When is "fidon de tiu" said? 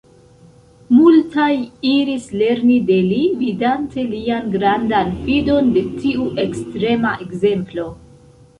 5.29-6.27